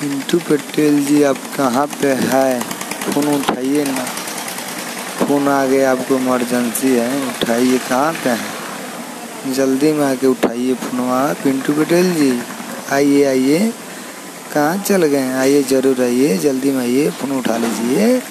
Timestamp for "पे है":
1.86-2.60